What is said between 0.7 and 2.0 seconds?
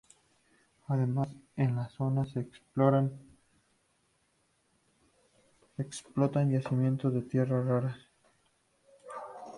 Además en la